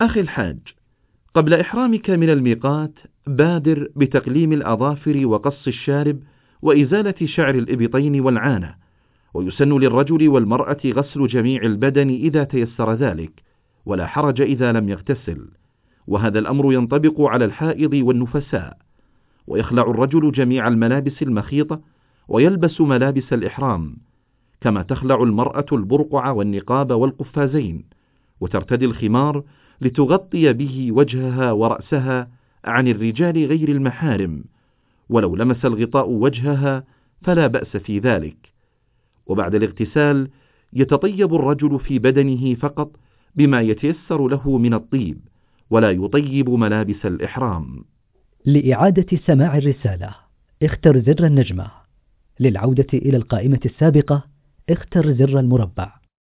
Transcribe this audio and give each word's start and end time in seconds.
أخي 0.00 0.20
الحاج 0.20 0.58
قبل 1.34 1.54
إحرامك 1.54 2.10
من 2.10 2.30
الميقات 2.30 2.98
بادر 3.26 3.88
بتقليم 3.96 4.52
الأظافر 4.52 5.26
وقص 5.26 5.66
الشارب 5.66 6.18
وإزالة 6.62 7.14
شعر 7.24 7.54
الإبطين 7.54 8.20
والعانة 8.20 8.74
ويسن 9.34 9.78
للرجل 9.78 10.28
والمرأة 10.28 10.80
غسل 10.86 11.26
جميع 11.26 11.62
البدن 11.62 12.08
إذا 12.08 12.44
تيسر 12.44 12.94
ذلك 12.94 13.42
ولا 13.86 14.06
حرج 14.06 14.40
إذا 14.40 14.72
لم 14.72 14.88
يغتسل 14.88 15.48
وهذا 16.06 16.38
الأمر 16.38 16.72
ينطبق 16.72 17.20
على 17.20 17.44
الحائض 17.44 17.94
والنفساء 17.94 18.78
ويخلع 19.46 19.82
الرجل 19.82 20.32
جميع 20.32 20.68
الملابس 20.68 21.22
المخيطة 21.22 21.80
ويلبس 22.28 22.80
ملابس 22.80 23.32
الإحرام 23.32 23.96
كما 24.60 24.82
تخلع 24.82 25.22
المرأة 25.22 25.66
البرقع 25.72 26.30
والنقاب 26.30 26.92
والقفازين 26.92 27.84
وترتدي 28.40 28.84
الخمار 28.84 29.42
لتغطي 29.80 30.52
به 30.52 30.92
وجهها 30.92 31.52
ورأسها 31.52 32.28
عن 32.64 32.88
الرجال 32.88 33.46
غير 33.46 33.68
المحارم 33.68 34.44
ولو 35.08 35.36
لمس 35.36 35.64
الغطاء 35.64 36.10
وجهها 36.10 36.84
فلا 37.22 37.46
بأس 37.46 37.76
في 37.76 37.98
ذلك. 37.98 38.36
وبعد 39.26 39.54
الاغتسال 39.54 40.28
يتطيب 40.72 41.34
الرجل 41.34 41.80
في 41.80 41.98
بدنه 41.98 42.54
فقط 42.54 42.90
بما 43.34 43.60
يتيسر 43.60 44.28
له 44.28 44.58
من 44.58 44.74
الطيب 44.74 45.18
ولا 45.70 45.90
يطيب 45.90 46.50
ملابس 46.50 47.06
الإحرام. 47.06 47.84
لإعادة 48.46 49.18
سماع 49.26 49.58
الرسالة 49.58 50.14
اختر 50.62 51.00
زر 51.00 51.26
النجمة. 51.26 51.70
للعودة 52.40 52.86
إلى 52.94 53.16
القائمة 53.16 53.60
السابقة 53.64 54.24
اختر 54.70 55.12
زر 55.12 55.40
المربع. 55.40 56.03